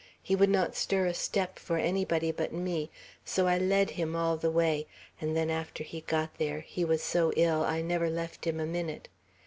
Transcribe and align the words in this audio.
He 0.23 0.35
would 0.35 0.49
not 0.49 0.75
stir 0.75 1.05
a 1.05 1.13
step 1.13 1.59
for 1.59 1.77
anybody 1.77 2.31
but 2.31 2.51
me; 2.51 2.89
so 3.23 3.45
I 3.45 3.59
led 3.59 3.91
him 3.91 4.15
all 4.15 4.35
the 4.35 4.49
way; 4.49 4.87
and 5.21 5.37
then 5.37 5.51
after 5.51 5.83
he 5.83 6.01
got 6.01 6.39
there 6.39 6.61
he 6.61 6.83
was 6.83 7.03
so 7.03 7.31
ill 7.35 7.61
I 7.63 7.83
never 7.83 8.09
left 8.09 8.47
him 8.47 8.59
a 8.59 8.65
minute. 8.65 9.09